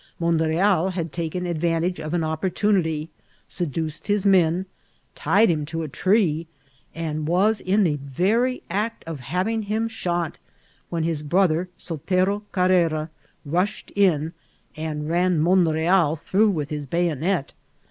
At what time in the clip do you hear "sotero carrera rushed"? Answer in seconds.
11.77-13.91